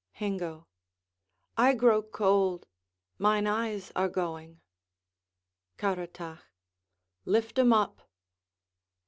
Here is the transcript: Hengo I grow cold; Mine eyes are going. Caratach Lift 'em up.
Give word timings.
Hengo 0.13 0.65
I 1.57 1.75
grow 1.75 2.01
cold; 2.01 2.65
Mine 3.19 3.45
eyes 3.45 3.91
are 3.95 4.09
going. 4.09 4.59
Caratach 5.77 6.41
Lift 7.23 7.59
'em 7.59 7.71
up. 7.71 8.09